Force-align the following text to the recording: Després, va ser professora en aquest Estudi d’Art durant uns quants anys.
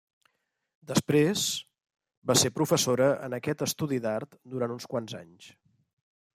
Després, 0.91 1.43
va 2.31 2.37
ser 2.43 2.51
professora 2.57 3.11
en 3.29 3.37
aquest 3.41 3.63
Estudi 3.69 4.03
d’Art 4.07 4.35
durant 4.55 4.77
uns 4.79 4.93
quants 4.95 5.19
anys. 5.25 5.55